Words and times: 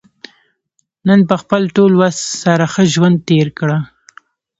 نن 1.07 1.19
په 1.29 1.35
خپل 1.41 1.61
ټول 1.75 1.91
وس 2.01 2.17
سره 2.43 2.65
ښه 2.73 2.83
ژوند 2.93 3.17
تېر 3.29 3.47
کړه. 3.59 3.77